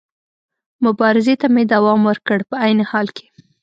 مبارزې 0.85 1.35
ته 1.41 1.47
مې 1.53 1.63
دوام 1.73 1.99
ورکړ، 2.09 2.37
په 2.49 2.55
عین 2.63 2.79
حال 2.89 3.07
کې. 3.15 3.25